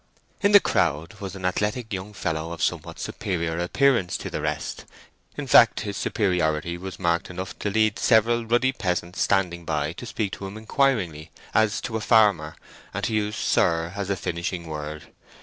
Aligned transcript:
In 0.41 0.51
the 0.51 0.59
crowd 0.59 1.13
was 1.19 1.35
an 1.35 1.45
athletic 1.45 1.93
young 1.93 2.11
fellow 2.13 2.51
of 2.51 2.63
somewhat 2.63 2.97
superior 2.97 3.59
appearance 3.59 4.17
to 4.17 4.31
the 4.31 4.41
rest—in 4.41 5.45
fact, 5.45 5.81
his 5.81 5.95
superiority 5.95 6.75
was 6.75 6.97
marked 6.97 7.29
enough 7.29 7.53
to 7.59 7.69
lead 7.69 7.99
several 7.99 8.47
ruddy 8.47 8.71
peasants 8.71 9.21
standing 9.21 9.63
by 9.63 9.93
to 9.93 10.07
speak 10.07 10.31
to 10.31 10.47
him 10.47 10.57
inquiringly, 10.57 11.29
as 11.53 11.79
to 11.81 11.97
a 11.97 12.01
farmer, 12.01 12.55
and 12.95 13.03
to 13.03 13.13
use 13.13 13.35
"Sir" 13.35 13.93
as 13.95 14.09
a 14.09 14.15
finishing 14.15 14.65
word. 14.65 15.03